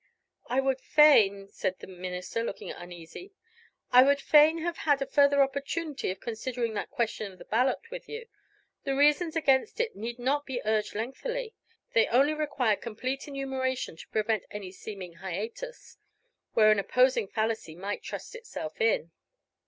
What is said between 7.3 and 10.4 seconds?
of the ballot with you. The reasons against it need